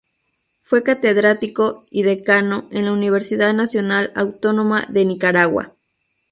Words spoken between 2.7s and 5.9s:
en la Universidad Nacional Autónoma de Nicaragua.